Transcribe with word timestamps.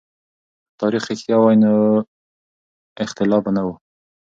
که 0.69 0.73
تاريخ 0.81 1.03
رښتيا 1.11 1.37
وای 1.39 1.57
نو 1.63 1.71
اختلاف 3.03 3.41
به 3.45 3.51
نه 3.55 3.61
و. 3.65 3.69